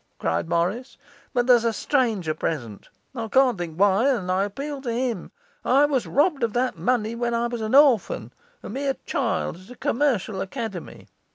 [0.17, 0.97] cried Morris.
[1.31, 5.29] 'But there's a stranger present, I can't think why, and I appeal to him.
[5.63, 8.33] I was robbed of that money when I was an orphan,
[8.63, 11.07] a mere child, at a commercial academy.